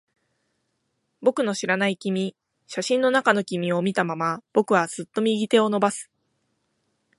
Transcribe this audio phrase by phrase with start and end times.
[1.21, 2.35] 僕の知らない君。
[2.65, 6.09] 写真の中の君を見たまま、僕はすっと右手を伸ばす。